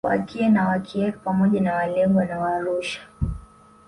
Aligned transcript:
Waakie 0.05 0.49
na 0.49 0.67
Waakiek 0.67 1.17
pamoja 1.23 1.61
na 1.61 1.73
Waalegwa 1.75 2.25
na 2.25 2.39
Waarusha 2.39 2.99